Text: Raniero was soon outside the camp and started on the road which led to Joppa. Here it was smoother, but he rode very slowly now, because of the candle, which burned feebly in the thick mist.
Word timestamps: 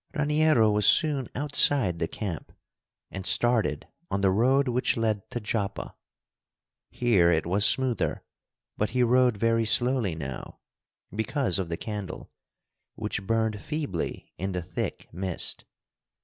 Raniero 0.15 0.71
was 0.71 0.87
soon 0.87 1.29
outside 1.35 1.99
the 1.99 2.07
camp 2.07 2.51
and 3.11 3.23
started 3.23 3.87
on 4.09 4.21
the 4.21 4.31
road 4.31 4.67
which 4.67 4.97
led 4.97 5.29
to 5.29 5.39
Joppa. 5.39 5.95
Here 6.89 7.31
it 7.31 7.45
was 7.45 7.67
smoother, 7.67 8.23
but 8.77 8.89
he 8.89 9.03
rode 9.03 9.37
very 9.37 9.67
slowly 9.67 10.15
now, 10.15 10.57
because 11.15 11.59
of 11.59 11.69
the 11.69 11.77
candle, 11.77 12.31
which 12.95 13.27
burned 13.27 13.61
feebly 13.61 14.33
in 14.39 14.53
the 14.53 14.63
thick 14.63 15.07
mist. 15.13 15.65